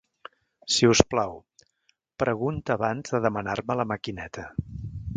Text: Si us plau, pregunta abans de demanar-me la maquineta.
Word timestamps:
Si 0.75 0.87
us 0.91 1.01
plau, 1.11 1.35
pregunta 2.25 2.75
abans 2.79 3.15
de 3.17 3.23
demanar-me 3.29 3.81
la 3.83 3.87
maquineta. 3.95 4.53